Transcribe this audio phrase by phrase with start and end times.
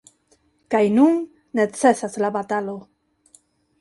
[0.75, 1.19] Kaj nun
[1.59, 2.75] necesas la batalo.